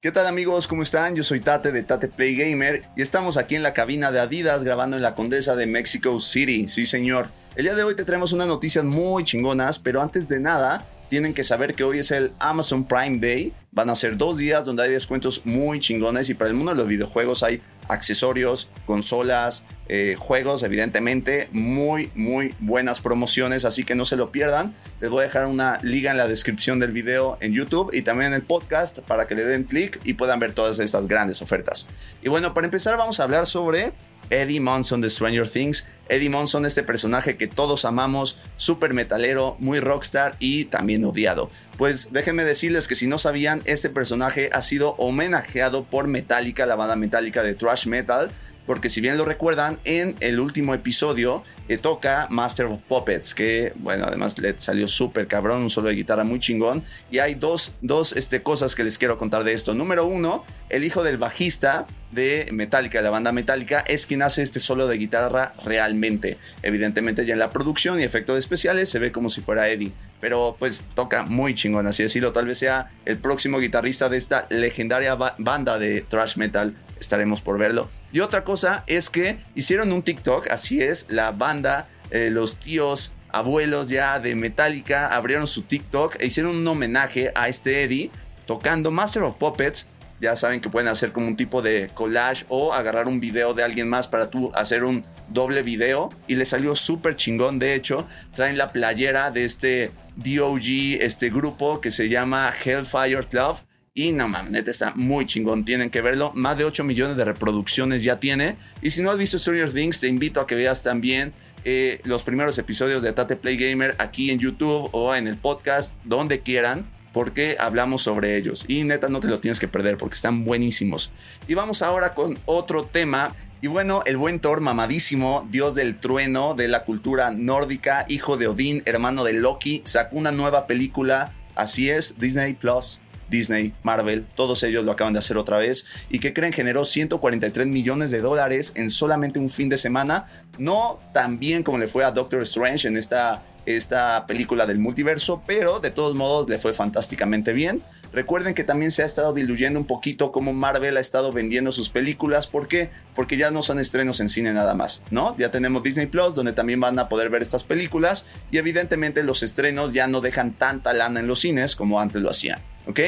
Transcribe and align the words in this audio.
¿Qué 0.00 0.12
tal 0.12 0.28
amigos? 0.28 0.68
¿Cómo 0.68 0.84
están? 0.84 1.16
Yo 1.16 1.24
soy 1.24 1.40
Tate 1.40 1.72
de 1.72 1.82
Tate 1.82 2.06
Play 2.06 2.36
Gamer 2.36 2.82
y 2.96 3.02
estamos 3.02 3.36
aquí 3.36 3.56
en 3.56 3.64
la 3.64 3.74
cabina 3.74 4.12
de 4.12 4.20
Adidas 4.20 4.62
grabando 4.62 4.94
en 4.96 5.02
la 5.02 5.16
Condesa 5.16 5.56
de 5.56 5.66
Mexico 5.66 6.20
City. 6.20 6.68
Sí, 6.68 6.86
señor. 6.86 7.30
El 7.56 7.64
día 7.64 7.74
de 7.74 7.82
hoy 7.82 7.96
te 7.96 8.04
traemos 8.04 8.32
unas 8.32 8.46
noticias 8.46 8.84
muy 8.84 9.24
chingonas, 9.24 9.80
pero 9.80 10.00
antes 10.00 10.28
de 10.28 10.38
nada, 10.38 10.86
tienen 11.08 11.34
que 11.34 11.42
saber 11.42 11.74
que 11.74 11.82
hoy 11.82 11.98
es 11.98 12.12
el 12.12 12.30
Amazon 12.38 12.84
Prime 12.84 13.18
Day. 13.18 13.52
Van 13.72 13.90
a 13.90 13.96
ser 13.96 14.16
dos 14.16 14.38
días 14.38 14.64
donde 14.64 14.84
hay 14.84 14.90
descuentos 14.92 15.42
muy 15.44 15.80
chingones 15.80 16.30
y 16.30 16.34
para 16.34 16.48
el 16.48 16.54
mundo 16.54 16.70
de 16.70 16.78
los 16.78 16.86
videojuegos 16.86 17.42
hay 17.42 17.60
accesorios, 17.88 18.68
consolas, 18.86 19.64
eh, 19.88 20.16
juegos, 20.18 20.62
evidentemente, 20.62 21.48
muy, 21.52 22.10
muy 22.14 22.54
buenas 22.60 23.00
promociones, 23.00 23.64
así 23.64 23.84
que 23.84 23.94
no 23.94 24.04
se 24.04 24.16
lo 24.16 24.30
pierdan. 24.30 24.74
Les 25.00 25.10
voy 25.10 25.20
a 25.20 25.22
dejar 25.24 25.46
una 25.46 25.78
liga 25.82 26.10
en 26.10 26.18
la 26.18 26.28
descripción 26.28 26.78
del 26.78 26.92
video 26.92 27.38
en 27.40 27.54
YouTube 27.54 27.90
y 27.92 28.02
también 28.02 28.32
en 28.32 28.34
el 28.34 28.42
podcast 28.42 29.00
para 29.00 29.26
que 29.26 29.34
le 29.34 29.44
den 29.44 29.64
clic 29.64 29.98
y 30.04 30.14
puedan 30.14 30.40
ver 30.40 30.52
todas 30.52 30.78
estas 30.78 31.06
grandes 31.06 31.40
ofertas. 31.40 31.86
Y 32.22 32.28
bueno, 32.28 32.52
para 32.52 32.66
empezar 32.66 32.96
vamos 32.98 33.18
a 33.18 33.24
hablar 33.24 33.46
sobre 33.46 33.92
Eddie 34.30 34.60
Monson 34.60 35.00
de 35.00 35.10
Stranger 35.10 35.48
Things. 35.48 35.86
Eddie 36.08 36.30
Monson, 36.30 36.66
este 36.66 36.82
personaje 36.82 37.36
que 37.36 37.46
todos 37.46 37.84
amamos, 37.84 38.36
súper 38.56 38.94
metalero, 38.94 39.56
muy 39.58 39.80
rockstar 39.80 40.36
y 40.38 40.66
también 40.66 41.04
odiado. 41.04 41.50
Pues 41.76 42.12
déjenme 42.12 42.44
decirles 42.44 42.88
que 42.88 42.94
si 42.94 43.06
no 43.06 43.18
sabían, 43.18 43.62
este 43.64 43.90
personaje 43.90 44.50
ha 44.52 44.62
sido 44.62 44.94
homenajeado 44.98 45.84
por 45.84 46.08
Metallica, 46.08 46.66
la 46.66 46.76
banda 46.76 46.96
Metallica 46.96 47.42
de 47.42 47.54
thrash 47.54 47.86
metal, 47.86 48.30
porque 48.68 48.90
si 48.90 49.00
bien 49.00 49.16
lo 49.16 49.24
recuerdan, 49.24 49.80
en 49.84 50.14
el 50.20 50.38
último 50.38 50.74
episodio 50.74 51.42
eh, 51.68 51.78
toca 51.78 52.28
Master 52.30 52.66
of 52.66 52.80
Puppets, 52.86 53.34
que 53.34 53.72
bueno, 53.76 54.04
además 54.06 54.38
le 54.38 54.56
salió 54.58 54.86
súper 54.86 55.26
cabrón, 55.26 55.62
un 55.62 55.70
solo 55.70 55.88
de 55.88 55.94
guitarra 55.94 56.22
muy 56.22 56.38
chingón. 56.38 56.84
Y 57.10 57.18
hay 57.18 57.34
dos, 57.34 57.72
dos 57.80 58.12
este, 58.12 58.42
cosas 58.42 58.74
que 58.74 58.84
les 58.84 58.98
quiero 58.98 59.16
contar 59.16 59.42
de 59.42 59.54
esto. 59.54 59.74
Número 59.74 60.04
uno, 60.04 60.44
el 60.68 60.84
hijo 60.84 61.02
del 61.02 61.16
bajista 61.16 61.86
de 62.12 62.46
Metallica, 62.52 63.00
la 63.00 63.08
banda 63.08 63.32
Metallica, 63.32 63.80
es 63.88 64.04
quien 64.04 64.20
hace 64.20 64.42
este 64.42 64.60
solo 64.60 64.86
de 64.86 64.98
guitarra 64.98 65.54
realmente. 65.64 66.36
Evidentemente 66.62 67.24
ya 67.24 67.32
en 67.32 67.38
la 67.38 67.50
producción 67.50 67.98
y 67.98 68.02
efectos 68.02 68.36
especiales 68.36 68.90
se 68.90 68.98
ve 68.98 69.10
como 69.12 69.30
si 69.30 69.40
fuera 69.40 69.68
Eddie 69.68 69.92
pero 70.20 70.56
pues 70.58 70.82
toca 70.94 71.22
muy 71.22 71.54
chingón, 71.54 71.86
así 71.86 72.02
decirlo. 72.02 72.32
Tal 72.32 72.46
vez 72.46 72.58
sea 72.58 72.90
el 73.04 73.18
próximo 73.18 73.58
guitarrista 73.58 74.08
de 74.08 74.16
esta 74.16 74.46
legendaria 74.50 75.14
banda 75.14 75.78
de 75.78 76.00
thrash 76.00 76.36
metal 76.36 76.74
estaremos 77.00 77.40
por 77.40 77.58
verlo. 77.58 77.88
Y 78.12 78.20
otra 78.20 78.44
cosa 78.44 78.84
es 78.86 79.10
que 79.10 79.38
hicieron 79.54 79.92
un 79.92 80.02
TikTok, 80.02 80.50
así 80.50 80.80
es, 80.80 81.06
la 81.08 81.32
banda, 81.32 81.88
eh, 82.10 82.30
los 82.30 82.56
tíos, 82.56 83.12
abuelos 83.30 83.88
ya 83.88 84.20
de 84.20 84.34
Metallica 84.34 85.08
abrieron 85.08 85.46
su 85.46 85.62
TikTok 85.62 86.16
e 86.20 86.26
hicieron 86.26 86.56
un 86.56 86.66
homenaje 86.66 87.32
a 87.34 87.48
este 87.48 87.82
Eddie 87.82 88.10
tocando 88.46 88.90
Master 88.90 89.22
of 89.22 89.36
Puppets. 89.36 89.86
Ya 90.20 90.34
saben 90.34 90.60
que 90.60 90.68
pueden 90.68 90.88
hacer 90.88 91.12
como 91.12 91.28
un 91.28 91.36
tipo 91.36 91.62
de 91.62 91.90
collage 91.94 92.44
o 92.48 92.72
agarrar 92.72 93.06
un 93.06 93.20
video 93.20 93.54
de 93.54 93.62
alguien 93.62 93.88
más 93.88 94.08
para 94.08 94.30
tú 94.30 94.50
hacer 94.54 94.82
un 94.82 95.06
doble 95.28 95.62
video 95.62 96.10
y 96.26 96.34
le 96.34 96.44
salió 96.44 96.74
súper 96.74 97.14
chingón. 97.14 97.60
De 97.60 97.74
hecho, 97.74 98.04
traen 98.34 98.58
la 98.58 98.72
playera 98.72 99.30
de 99.30 99.44
este 99.44 99.92
DOG, 100.16 101.00
este 101.00 101.30
grupo 101.30 101.80
que 101.80 101.92
se 101.92 102.08
llama 102.08 102.52
Hellfire 102.64 103.28
Club 103.28 103.58
y 103.98 104.12
no 104.12 104.28
mames, 104.28 104.52
neta 104.52 104.70
está 104.70 104.92
muy 104.94 105.26
chingón. 105.26 105.64
Tienen 105.64 105.90
que 105.90 106.00
verlo. 106.00 106.30
Más 106.36 106.56
de 106.56 106.64
8 106.64 106.84
millones 106.84 107.16
de 107.16 107.24
reproducciones 107.24 108.04
ya 108.04 108.20
tiene. 108.20 108.56
Y 108.80 108.90
si 108.90 109.02
no 109.02 109.10
has 109.10 109.18
visto 109.18 109.40
Stranger 109.40 109.72
Things, 109.72 109.98
te 109.98 110.06
invito 110.06 110.40
a 110.40 110.46
que 110.46 110.54
veas 110.54 110.84
también 110.84 111.32
eh, 111.64 112.00
los 112.04 112.22
primeros 112.22 112.56
episodios 112.58 113.02
de 113.02 113.12
Tate 113.12 113.34
Play 113.34 113.56
Gamer 113.56 113.96
aquí 113.98 114.30
en 114.30 114.38
YouTube 114.38 114.88
o 114.92 115.16
en 115.16 115.26
el 115.26 115.36
podcast, 115.36 115.96
donde 116.04 116.42
quieran. 116.42 116.88
Porque 117.12 117.56
hablamos 117.58 118.02
sobre 118.02 118.36
ellos. 118.36 118.66
Y 118.68 118.84
neta, 118.84 119.08
no 119.08 119.18
te 119.18 119.26
lo 119.26 119.40
tienes 119.40 119.58
que 119.58 119.66
perder 119.66 119.98
porque 119.98 120.14
están 120.14 120.44
buenísimos. 120.44 121.10
Y 121.48 121.54
vamos 121.54 121.82
ahora 121.82 122.14
con 122.14 122.38
otro 122.44 122.84
tema. 122.84 123.34
Y 123.62 123.66
bueno, 123.66 124.02
el 124.06 124.16
buen 124.16 124.38
Thor, 124.38 124.60
mamadísimo, 124.60 125.48
dios 125.50 125.74
del 125.74 125.98
trueno, 125.98 126.54
de 126.54 126.68
la 126.68 126.84
cultura 126.84 127.32
nórdica, 127.32 128.06
hijo 128.08 128.36
de 128.36 128.46
Odín, 128.46 128.84
hermano 128.86 129.24
de 129.24 129.32
Loki, 129.32 129.82
sacó 129.84 130.18
una 130.18 130.30
nueva 130.30 130.68
película. 130.68 131.34
Así 131.56 131.90
es, 131.90 132.14
Disney 132.20 132.54
Plus 132.54 133.00
Disney, 133.30 133.74
Marvel, 133.82 134.26
todos 134.34 134.62
ellos 134.62 134.84
lo 134.84 134.92
acaban 134.92 135.12
de 135.12 135.18
hacer 135.18 135.36
otra 135.36 135.58
vez 135.58 135.84
y 136.08 136.18
que 136.18 136.32
creen 136.32 136.52
generó 136.52 136.84
143 136.84 137.66
millones 137.66 138.10
de 138.10 138.20
dólares 138.20 138.72
en 138.74 138.90
solamente 138.90 139.38
un 139.38 139.48
fin 139.48 139.68
de 139.68 139.76
semana, 139.76 140.26
no 140.58 141.00
tan 141.12 141.38
bien 141.38 141.62
como 141.62 141.78
le 141.78 141.88
fue 141.88 142.04
a 142.04 142.10
Doctor 142.10 142.42
Strange 142.42 142.88
en 142.88 142.96
esta, 142.96 143.42
esta 143.66 144.26
película 144.26 144.66
del 144.66 144.78
multiverso, 144.78 145.42
pero 145.46 145.80
de 145.80 145.90
todos 145.90 146.14
modos 146.14 146.48
le 146.48 146.58
fue 146.58 146.72
fantásticamente 146.72 147.52
bien. 147.52 147.82
Recuerden 148.12 148.54
que 148.54 148.64
también 148.64 148.90
se 148.90 149.02
ha 149.02 149.06
estado 149.06 149.34
diluyendo 149.34 149.78
un 149.78 149.86
poquito 149.86 150.32
cómo 150.32 150.54
Marvel 150.54 150.96
ha 150.96 151.00
estado 151.00 151.32
vendiendo 151.32 151.70
sus 151.72 151.90
películas. 151.90 152.46
¿Por 152.46 152.66
qué? 152.66 152.90
Porque 153.14 153.36
ya 153.36 153.50
no 153.50 153.62
son 153.62 153.78
estrenos 153.78 154.20
en 154.20 154.30
cine 154.30 154.54
nada 154.54 154.74
más, 154.74 155.02
¿no? 155.10 155.36
Ya 155.36 155.50
tenemos 155.50 155.82
Disney 155.82 156.06
Plus, 156.06 156.34
donde 156.34 156.52
también 156.52 156.80
van 156.80 156.98
a 156.98 157.08
poder 157.08 157.28
ver 157.28 157.42
estas 157.42 157.64
películas. 157.64 158.24
Y 158.50 158.56
evidentemente 158.56 159.22
los 159.22 159.42
estrenos 159.42 159.92
ya 159.92 160.06
no 160.06 160.22
dejan 160.22 160.54
tanta 160.54 160.94
lana 160.94 161.20
en 161.20 161.26
los 161.26 161.40
cines 161.40 161.76
como 161.76 162.00
antes 162.00 162.22
lo 162.22 162.30
hacían. 162.30 162.60
¿Ok? 162.88 163.00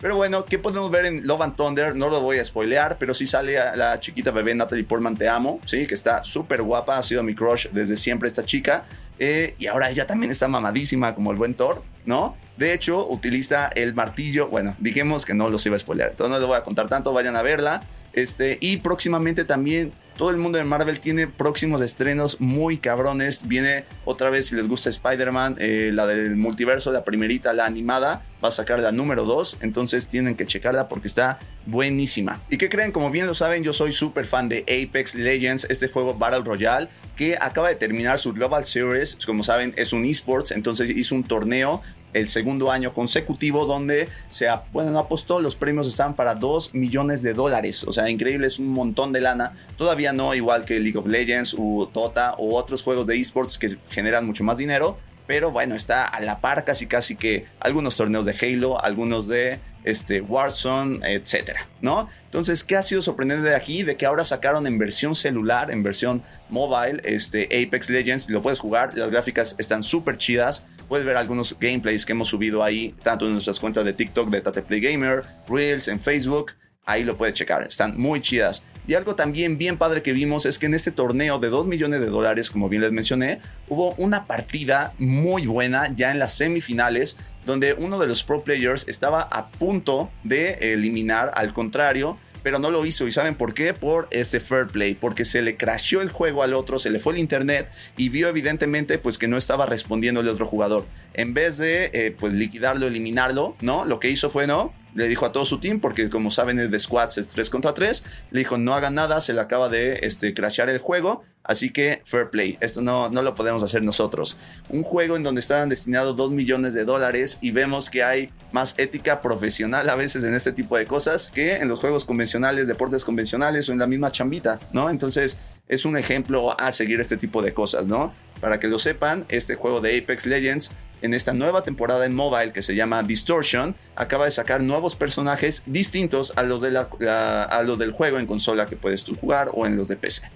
Pero 0.00 0.16
bueno, 0.16 0.44
¿qué 0.44 0.58
podemos 0.58 0.90
ver 0.90 1.06
en 1.06 1.26
Love 1.26 1.42
and 1.42 1.56
Thunder? 1.56 1.96
No 1.96 2.08
lo 2.08 2.20
voy 2.20 2.38
a 2.38 2.44
spoilear, 2.44 2.98
pero 2.98 3.14
sí 3.14 3.26
sale 3.26 3.54
la 3.76 3.98
chiquita 3.98 4.30
bebé 4.30 4.54
Natalie 4.54 4.84
Portman 4.84 5.16
Te 5.16 5.28
Amo, 5.28 5.60
¿sí? 5.64 5.86
Que 5.86 5.94
está 5.94 6.22
súper 6.24 6.62
guapa, 6.62 6.98
ha 6.98 7.02
sido 7.02 7.22
mi 7.22 7.34
crush 7.34 7.68
desde 7.72 7.96
siempre 7.96 8.28
esta 8.28 8.44
chica. 8.44 8.84
Eh, 9.18 9.54
y 9.58 9.66
ahora 9.66 9.90
ella 9.90 10.06
también 10.06 10.30
está 10.30 10.46
mamadísima 10.46 11.14
como 11.14 11.30
el 11.30 11.36
buen 11.36 11.54
Thor, 11.54 11.82
¿no? 12.04 12.36
De 12.56 12.72
hecho, 12.74 13.08
utiliza 13.08 13.68
el 13.68 13.94
martillo, 13.94 14.48
bueno, 14.48 14.76
dijimos 14.78 15.24
que 15.24 15.34
no 15.34 15.48
los 15.48 15.64
iba 15.66 15.76
a 15.76 15.78
spoilear, 15.78 16.10
entonces 16.10 16.30
no 16.30 16.38
les 16.38 16.46
voy 16.46 16.56
a 16.56 16.62
contar 16.62 16.88
tanto, 16.88 17.12
vayan 17.12 17.36
a 17.36 17.42
verla. 17.42 17.82
Este, 18.12 18.58
y 18.60 18.78
próximamente 18.78 19.44
también 19.44 19.92
todo 20.18 20.30
el 20.30 20.36
mundo 20.36 20.58
de 20.58 20.64
Marvel 20.64 20.98
tiene 20.98 21.28
próximos 21.28 21.80
estrenos 21.80 22.40
muy 22.40 22.78
cabrones. 22.78 23.46
Viene 23.46 23.84
otra 24.04 24.30
vez, 24.30 24.46
si 24.46 24.56
les 24.56 24.66
gusta 24.66 24.90
Spider-Man, 24.90 25.56
eh, 25.60 25.92
la 25.94 26.08
del 26.08 26.36
multiverso, 26.36 26.90
la 26.90 27.04
primerita, 27.04 27.52
la 27.52 27.66
animada, 27.66 28.24
va 28.42 28.48
a 28.48 28.50
sacar 28.50 28.80
la 28.80 28.90
número 28.90 29.24
2. 29.24 29.58
Entonces 29.60 30.08
tienen 30.08 30.34
que 30.34 30.44
checarla 30.44 30.88
porque 30.88 31.06
está 31.06 31.38
buenísima. 31.66 32.42
¿Y 32.50 32.58
qué 32.58 32.68
creen? 32.68 32.90
Como 32.90 33.12
bien 33.12 33.28
lo 33.28 33.34
saben, 33.34 33.62
yo 33.62 33.72
soy 33.72 33.92
súper 33.92 34.26
fan 34.26 34.48
de 34.48 34.62
Apex 34.62 35.14
Legends, 35.14 35.68
este 35.70 35.86
juego 35.86 36.14
Battle 36.14 36.40
Royale, 36.40 36.88
que 37.14 37.38
acaba 37.40 37.68
de 37.68 37.76
terminar 37.76 38.18
su 38.18 38.32
Global 38.32 38.66
Series. 38.66 39.16
Como 39.24 39.44
saben, 39.44 39.72
es 39.76 39.92
un 39.92 40.04
esports, 40.04 40.50
entonces 40.50 40.90
hizo 40.90 41.14
un 41.14 41.22
torneo 41.22 41.80
el 42.12 42.28
segundo 42.28 42.70
año 42.70 42.92
consecutivo 42.92 43.66
donde 43.66 44.08
se 44.28 44.48
bueno, 44.72 44.90
no 44.90 44.98
apostó, 44.98 45.40
los 45.40 45.56
premios 45.56 45.86
están 45.86 46.14
para 46.14 46.34
2 46.34 46.74
millones 46.74 47.22
de 47.22 47.34
dólares, 47.34 47.84
o 47.84 47.92
sea, 47.92 48.08
increíble, 48.08 48.46
es 48.46 48.58
un 48.58 48.68
montón 48.68 49.12
de 49.12 49.20
lana, 49.20 49.52
todavía 49.76 50.12
no 50.12 50.34
igual 50.34 50.64
que 50.64 50.80
League 50.80 50.98
of 50.98 51.06
Legends 51.06 51.54
o 51.58 51.90
Dota 51.92 52.34
o 52.38 52.56
otros 52.56 52.82
juegos 52.82 53.06
de 53.06 53.16
esports 53.20 53.58
que 53.58 53.76
generan 53.90 54.26
mucho 54.26 54.44
más 54.44 54.58
dinero, 54.58 54.98
pero 55.28 55.52
bueno, 55.52 55.76
está 55.76 56.04
a 56.04 56.20
la 56.22 56.40
par 56.40 56.64
casi 56.64 56.86
casi 56.86 57.14
que 57.14 57.44
algunos 57.60 57.96
torneos 57.96 58.24
de 58.24 58.34
Halo, 58.40 58.82
algunos 58.82 59.28
de 59.28 59.60
este, 59.84 60.22
Warzone, 60.22 61.00
etcétera, 61.12 61.68
¿no? 61.82 62.08
Entonces, 62.24 62.64
¿qué 62.64 62.76
ha 62.76 62.82
sido 62.82 63.02
sorprendente 63.02 63.46
de 63.46 63.54
aquí? 63.54 63.82
De 63.82 63.98
que 63.98 64.06
ahora 64.06 64.24
sacaron 64.24 64.66
en 64.66 64.78
versión 64.78 65.14
celular, 65.14 65.70
en 65.70 65.82
versión 65.82 66.22
mobile, 66.48 67.02
este, 67.04 67.44
Apex 67.44 67.90
Legends, 67.90 68.30
lo 68.30 68.40
puedes 68.40 68.58
jugar, 68.58 68.96
las 68.96 69.10
gráficas 69.10 69.54
están 69.58 69.82
súper 69.82 70.16
chidas, 70.16 70.62
puedes 70.88 71.04
ver 71.04 71.18
algunos 71.18 71.54
gameplays 71.60 72.06
que 72.06 72.12
hemos 72.12 72.28
subido 72.28 72.64
ahí, 72.64 72.94
tanto 73.02 73.26
en 73.26 73.32
nuestras 73.32 73.60
cuentas 73.60 73.84
de 73.84 73.92
TikTok 73.92 74.30
de 74.30 74.40
Tate 74.40 74.62
Play 74.62 74.80
Gamer, 74.80 75.24
Reels, 75.46 75.88
en 75.88 76.00
Facebook, 76.00 76.52
ahí 76.88 77.04
lo 77.04 77.16
puedes 77.16 77.34
checar, 77.34 77.62
están 77.62 77.96
muy 77.96 78.20
chidas. 78.20 78.62
Y 78.86 78.94
algo 78.94 79.14
también 79.14 79.58
bien 79.58 79.76
padre 79.76 80.02
que 80.02 80.14
vimos 80.14 80.46
es 80.46 80.58
que 80.58 80.66
en 80.66 80.72
este 80.72 80.90
torneo 80.90 81.38
de 81.38 81.50
2 81.50 81.66
millones 81.66 82.00
de 82.00 82.06
dólares, 82.06 82.50
como 82.50 82.70
bien 82.70 82.80
les 82.80 82.90
mencioné, 82.90 83.40
hubo 83.68 83.94
una 83.96 84.26
partida 84.26 84.94
muy 84.98 85.46
buena 85.46 85.92
ya 85.94 86.10
en 86.10 86.18
las 86.18 86.34
semifinales, 86.34 87.18
donde 87.44 87.74
uno 87.74 87.98
de 87.98 88.06
los 88.06 88.24
pro 88.24 88.42
players 88.42 88.86
estaba 88.88 89.20
a 89.20 89.50
punto 89.50 90.10
de 90.24 90.72
eliminar 90.72 91.30
al 91.34 91.52
contrario 91.52 92.18
pero 92.42 92.58
no 92.58 92.70
lo 92.70 92.86
hizo. 92.86 93.06
¿Y 93.06 93.12
saben 93.12 93.34
por 93.34 93.52
qué? 93.52 93.74
Por 93.74 94.08
ese 94.10 94.40
fair 94.40 94.68
play, 94.68 94.94
porque 94.94 95.24
se 95.24 95.42
le 95.42 95.56
crasheó 95.56 96.00
el 96.00 96.10
juego 96.10 96.42
al 96.42 96.54
otro, 96.54 96.78
se 96.78 96.90
le 96.90 96.98
fue 96.98 97.12
el 97.12 97.18
internet 97.18 97.68
y 97.96 98.08
vio 98.08 98.28
evidentemente 98.28 98.96
pues 98.96 99.18
que 99.18 99.28
no 99.28 99.36
estaba 99.36 99.66
respondiendo 99.66 100.20
el 100.20 100.28
otro 100.28 100.46
jugador. 100.46 100.86
En 101.14 101.34
vez 101.34 101.58
de 101.58 101.90
eh, 101.92 102.16
pues 102.18 102.32
liquidarlo, 102.32 102.86
eliminarlo, 102.86 103.56
¿no? 103.60 103.84
Lo 103.84 104.00
que 104.00 104.10
hizo 104.10 104.30
fue, 104.30 104.46
¿no? 104.46 104.72
Le 104.94 105.08
dijo 105.08 105.26
a 105.26 105.32
todo 105.32 105.44
su 105.44 105.60
team, 105.60 105.80
porque 105.80 106.10
como 106.10 106.30
saben 106.30 106.58
es 106.58 106.70
de 106.70 106.78
squads, 106.78 107.18
es 107.18 107.28
3 107.28 107.50
contra 107.50 107.74
3, 107.74 108.04
le 108.30 108.40
dijo 108.40 108.58
no 108.58 108.74
hagan 108.74 108.94
nada, 108.94 109.20
se 109.20 109.32
le 109.32 109.40
acaba 109.40 109.68
de 109.68 110.00
este, 110.02 110.34
crashear 110.34 110.68
el 110.68 110.78
juego, 110.78 111.24
así 111.44 111.70
que 111.70 112.02
fair 112.04 112.30
play, 112.30 112.58
esto 112.60 112.80
no, 112.80 113.08
no 113.08 113.22
lo 113.22 113.34
podemos 113.34 113.62
hacer 113.62 113.82
nosotros. 113.82 114.36
Un 114.68 114.82
juego 114.82 115.16
en 115.16 115.22
donde 115.22 115.40
estaban 115.40 115.68
destinados 115.68 116.16
2 116.16 116.30
millones 116.30 116.74
de 116.74 116.84
dólares 116.84 117.38
y 117.40 117.50
vemos 117.50 117.90
que 117.90 118.02
hay 118.02 118.30
más 118.52 118.74
ética 118.78 119.20
profesional 119.20 119.88
a 119.88 119.94
veces 119.94 120.24
en 120.24 120.34
este 120.34 120.52
tipo 120.52 120.76
de 120.76 120.86
cosas 120.86 121.30
que 121.32 121.56
en 121.56 121.68
los 121.68 121.78
juegos 121.78 122.04
convencionales, 122.04 122.68
deportes 122.68 123.04
convencionales 123.04 123.68
o 123.68 123.72
en 123.72 123.78
la 123.78 123.86
misma 123.86 124.10
chambita, 124.10 124.60
¿no? 124.72 124.90
Entonces 124.90 125.38
es 125.68 125.84
un 125.84 125.96
ejemplo 125.96 126.58
a 126.60 126.72
seguir 126.72 127.00
este 127.00 127.16
tipo 127.16 127.42
de 127.42 127.54
cosas, 127.54 127.86
¿no? 127.86 128.12
Para 128.40 128.58
que 128.58 128.68
lo 128.68 128.78
sepan, 128.78 129.26
este 129.28 129.54
juego 129.54 129.80
de 129.80 129.98
Apex 129.98 130.26
Legends 130.26 130.72
en 131.02 131.14
esta 131.14 131.32
nueva 131.32 131.62
temporada 131.62 132.06
en 132.06 132.14
mobile 132.14 132.52
que 132.52 132.62
se 132.62 132.74
llama 132.74 133.02
Distortion, 133.02 133.76
acaba 133.94 134.24
de 134.24 134.30
sacar 134.30 134.62
nuevos 134.62 134.96
personajes 134.96 135.62
distintos 135.66 136.32
a 136.36 136.42
los, 136.42 136.60
de 136.60 136.76
a 136.76 137.62
los 137.64 137.78
del 137.78 137.92
juego 137.92 138.18
en 138.18 138.26
consola 138.26 138.66
que 138.66 138.76
puedes 138.76 139.04
tú 139.04 139.14
jugar 139.14 139.50
o 139.54 139.66
en 139.66 139.76
los 139.76 139.88
de 139.88 139.96
PC. 139.96 140.30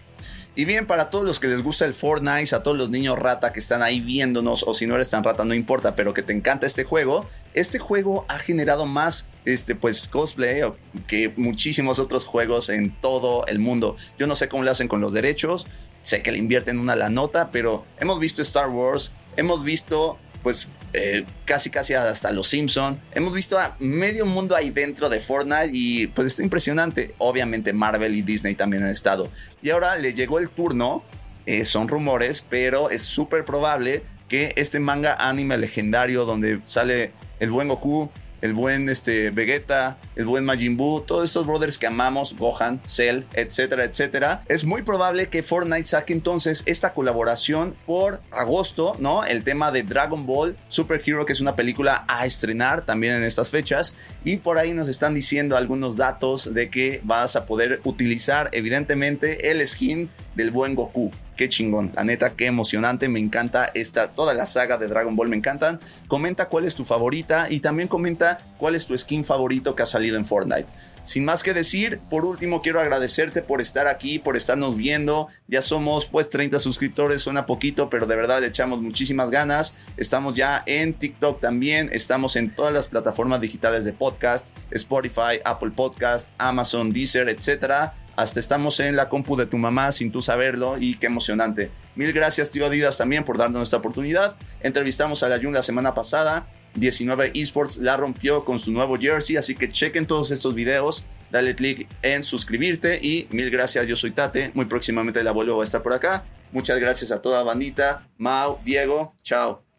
Y 0.55 0.67
bien, 0.67 0.87
para 0.87 1.09
todos 1.09 1.25
los 1.25 1.41
que 1.41 1.49
les 1.49 1.63
gusta 1.63 1.87
el 1.87 1.95
Fortnite, 1.95 2.55
a 2.55 2.63
todos 2.63 2.77
los 2.77 2.91
niños 2.91 3.19
rata 3.19 3.55
que 3.55 3.61
están 3.61 3.83
ahí 3.83 4.01
viéndonos, 4.01 4.65
o 4.67 4.75
si 4.75 4.87
no 4.87 4.95
eres 4.97 5.09
tan 5.09 5.25
rata, 5.25 5.47
no 5.47 5.55
importa, 5.55 5.97
pero 5.97 6.13
que 6.13 6.23
te 6.23 6.35
encanta 6.35 6.67
este 6.67 6.85
juego, 6.85 7.27
este 7.55 7.79
juego 7.79 8.27
ha 8.29 8.39
generado 8.39 8.85
más 8.85 9.27
este, 9.45 9.75
pues, 9.75 10.09
cosplay 10.09 10.63
que 11.07 11.33
muchísimos 11.37 11.99
otros 11.99 12.25
juegos 12.25 12.69
en 12.69 12.95
todo 13.01 13.47
el 13.47 13.59
mundo. 13.59 13.97
Yo 14.19 14.27
no 14.27 14.35
sé 14.35 14.49
cómo 14.49 14.63
lo 14.63 14.71
hacen 14.71 14.89
con 14.89 15.01
los 15.01 15.13
derechos, 15.13 15.67
sé 16.01 16.23
que 16.23 16.33
le 16.33 16.39
invierten 16.39 16.79
una 16.79 16.97
la 16.97 17.09
nota, 17.09 17.51
pero 17.51 17.85
hemos 17.99 18.19
visto 18.21 18.43
Star 18.43 18.69
Wars, 18.69 19.13
hemos 19.37 19.65
visto 19.65 20.19
pues 20.43 20.69
eh, 20.95 21.25
casi 21.45 21.71
casi 21.71 21.95
hasta 21.95 22.33
los 22.33 22.49
Simpson. 22.49 23.01
Hemos 23.15 23.35
visto 23.35 23.59
a 23.59 23.77
medio 23.79 24.27
mundo 24.27 24.55
ahí 24.55 24.71
dentro 24.71 25.09
de 25.09 25.21
Fortnite 25.21 25.71
y 25.73 26.09
pues 26.09 26.27
está 26.27 26.43
impresionante. 26.43 27.15
Obviamente 27.19 27.73
Marvel 27.73 28.15
y 28.15 28.23
Disney 28.23 28.55
también 28.55 28.83
han 28.83 28.91
estado. 28.91 29.29
Y 29.63 29.71
ahora 29.71 29.97
le 29.97 30.15
llegó 30.15 30.39
el 30.39 30.51
turno, 30.51 31.03
eh, 31.47 31.65
son 31.65 31.89
rumores, 31.89 32.45
pero 32.49 32.91
es 32.91 33.03
súper 33.03 33.45
probable 33.45 34.03
que 34.29 34.53
este 34.57 34.81
manga 34.81 35.15
anime 35.15 35.57
legendario 35.59 36.25
donde 36.25 36.61
sale 36.65 37.13
el 37.41 37.51
buen 37.51 37.69
Goku, 37.69 38.11
el 38.43 38.53
buen 38.53 38.89
este, 38.89 39.31
Vegeta, 39.31 39.99
el 40.17 40.27
buen 40.27 40.45
Majin 40.45 40.77
Buu, 40.77 41.01
todos 41.01 41.25
estos 41.25 41.47
brothers 41.47 41.79
que 41.79 41.87
amamos, 41.87 42.37
Gohan, 42.37 42.83
Cell, 42.87 43.23
etcétera, 43.33 43.85
etcétera. 43.85 44.43
Es 44.49 44.65
muy 44.65 44.83
probable 44.83 45.29
que 45.29 45.43
Fortnite 45.43 45.85
saque 45.85 46.13
entonces 46.13 46.63
esta 46.67 46.93
colaboración 46.93 47.75
por 47.87 48.21
agosto, 48.31 48.97
¿no? 48.99 49.25
El 49.25 49.45
tema 49.45 49.73
de 49.73 49.83
Dragon 49.83 50.27
Ball 50.27 50.57
Super 50.69 51.03
Hero, 51.05 51.25
que 51.25 51.33
es 51.33 51.41
una 51.41 51.57
película 51.57 52.05
a 52.09 52.27
estrenar 52.27 52.85
también 52.85 53.15
en 53.15 53.23
estas 53.23 53.49
fechas. 53.49 53.95
Y 54.25 54.37
por 54.37 54.59
ahí 54.59 54.75
nos 54.75 54.89
están 54.89 55.15
diciendo 55.15 55.57
algunos 55.57 55.97
datos 55.97 56.53
de 56.53 56.69
que 56.69 57.01
vas 57.05 57.37
a 57.37 57.47
poder 57.47 57.81
utilizar 57.85 58.51
evidentemente 58.53 59.51
el 59.51 59.67
skin 59.67 60.11
del 60.35 60.51
buen 60.51 60.75
Goku 60.75 61.11
qué 61.37 61.49
chingón. 61.49 61.93
La 61.95 62.05
neta, 62.05 62.35
qué 62.35 62.47
emocionante. 62.47 63.09
Me 63.09 63.19
encanta 63.19 63.71
esta, 63.75 64.09
toda 64.09 64.35
la 64.35 64.47
saga 64.47 64.77
de 64.77 64.89
Dragon 64.89 65.17
Ball 65.17 65.29
me 65.29 65.37
encantan. 65.37 65.81
Comenta 66.09 66.49
cuál 66.49 66.65
es 66.65 66.75
tu 66.75 66.85
favorita 66.85 67.49
y 67.51 67.61
también 67.61 67.89
comenta 67.89 68.39
cuál 68.59 68.75
es 68.75 68.87
tu 68.87 68.97
skin 68.97 69.25
favorito 69.25 69.75
que 69.75 69.83
ha 69.83 69.87
salido 69.87 70.17
en 70.17 70.25
Fortnite. 70.25 70.67
Sin 71.05 71.25
más 71.25 71.43
que 71.43 71.53
decir, 71.53 71.99
por 72.11 72.25
último 72.25 72.63
quiero 72.63 72.81
agradecerte 72.81 73.43
por 73.43 73.61
estar 73.61 73.89
aquí, 73.89 74.21
por 74.21 74.37
estarnos 74.37 74.77
viendo. 74.77 75.29
Ya 75.49 75.61
somos 75.61 76.07
pues 76.07 76.29
30 76.29 76.61
suscriptores, 76.61 77.23
suena 77.23 77.45
poquito, 77.45 77.91
pero 77.91 78.07
de 78.07 78.15
verdad 78.15 78.41
le 78.41 78.47
echamos 78.47 78.81
muchísimas 78.81 79.31
ganas. 79.31 79.75
Estamos 79.97 80.37
ya 80.37 80.63
en 80.67 80.95
TikTok 80.95 81.41
también, 81.41 81.91
estamos 81.93 82.37
en 82.37 82.55
todas 82.55 82.73
las 82.73 82.87
plataformas 82.87 83.41
digitales 83.41 83.85
de 83.85 83.93
podcast, 83.93 84.49
Spotify, 84.71 85.41
Apple 85.45 85.73
Podcast, 85.75 86.29
Amazon, 86.39 86.93
Deezer, 86.93 87.29
etcétera. 87.29 87.95
Hasta 88.17 88.41
estamos 88.41 88.79
en 88.81 88.97
la 88.97 89.09
compu 89.09 89.37
de 89.37 89.47
tu 89.47 89.59
mamá 89.59 89.93
sin 89.93 90.13
tú 90.13 90.23
saberlo 90.23 90.77
y 90.79 90.97
qué 90.97 91.07
emocionante. 91.07 91.71
Mil 91.95 92.13
gracias, 92.13 92.51
tío 92.51 92.67
Adidas, 92.67 92.99
también 92.99 93.25
por 93.25 93.39
darnos 93.39 93.63
esta 93.63 93.79
oportunidad. 93.79 94.37
Entrevistamos 94.61 95.23
a 95.23 95.29
la 95.29 95.39
Jun 95.41 95.53
la 95.53 95.63
semana 95.63 95.95
pasada. 95.95 96.47
19 96.75 97.33
Esports 97.35 97.79
la 97.79 97.97
rompió 97.97 98.45
con 98.45 98.59
su 98.59 98.73
nuevo 98.73 98.97
jersey, 98.99 99.37
así 99.37 99.55
que 99.55 99.69
chequen 99.69 100.07
todos 100.07 100.31
estos 100.31 100.55
videos. 100.55 101.05
Dale 101.31 101.55
click 101.55 101.89
en 102.03 102.23
suscribirte 102.23 102.99
y 103.03 103.27
mil 103.31 103.51
gracias. 103.51 103.87
Yo 103.87 103.97
soy 103.97 104.11
Tate. 104.11 104.51
Muy 104.55 104.67
próximamente 104.67 105.23
la 105.23 105.33
vuelvo 105.33 105.61
a 105.61 105.65
estar 105.65 105.83
por 105.83 105.93
acá. 105.93 106.25
Muchas 106.53 106.79
gracias 106.79 107.11
a 107.11 107.23
toda 107.23 107.43
bandita. 107.43 108.09
Mau, 108.19 108.59
Diego, 108.65 109.15
chao. 109.23 109.72